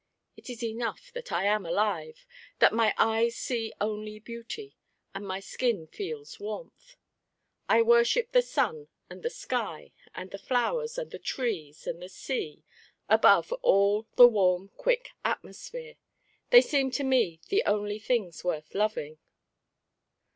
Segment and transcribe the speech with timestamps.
[0.35, 2.25] It is enough that I am alive,
[2.57, 4.75] that my eyes see only beauty,
[5.13, 6.95] and my skin feels warmth.
[7.69, 12.09] I worship the sun and the sky and the flowers and the trees and the
[12.09, 12.63] sea,
[13.09, 15.97] above all the warm quick atmosphere.
[16.49, 19.19] They seem to me the only things worth loving."